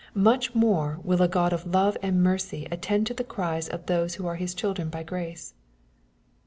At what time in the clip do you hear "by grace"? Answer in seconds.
4.89-5.53